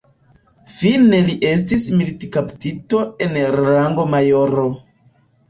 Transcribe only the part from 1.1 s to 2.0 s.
li estis